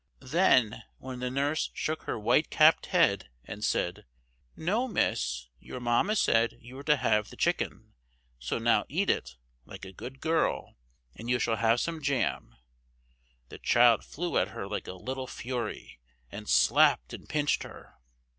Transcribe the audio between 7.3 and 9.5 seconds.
chicken; so now eat it,